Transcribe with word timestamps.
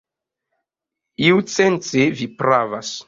Iusence 1.27 2.07
vi 2.23 2.29
pravas. 2.41 2.95